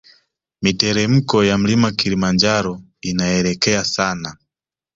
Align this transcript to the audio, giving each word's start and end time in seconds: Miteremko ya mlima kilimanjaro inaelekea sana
Miteremko 0.61 1.43
ya 1.43 1.57
mlima 1.57 1.91
kilimanjaro 1.91 2.81
inaelekea 3.01 3.83
sana 3.83 4.37